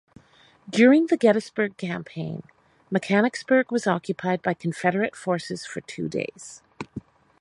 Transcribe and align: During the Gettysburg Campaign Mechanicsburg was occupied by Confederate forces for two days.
During 0.67 1.05
the 1.05 1.15
Gettysburg 1.15 1.77
Campaign 1.77 2.41
Mechanicsburg 2.89 3.71
was 3.71 3.85
occupied 3.85 4.41
by 4.41 4.55
Confederate 4.55 5.15
forces 5.15 5.63
for 5.67 5.81
two 5.81 6.09
days. 6.09 6.63